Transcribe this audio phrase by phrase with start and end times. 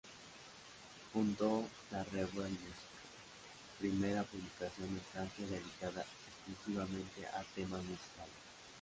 [1.13, 2.73] Fundó la "Revue Musicale",
[3.77, 6.03] primera publicación en Francia dedicada
[6.49, 8.33] exclusivamente a temas musicales.